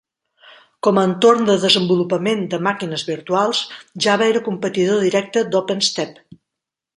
[0.85, 3.61] Com a entorn de desenvolupament de màquines virtuals,
[4.07, 6.19] Java era competidor directe d'OpenStep.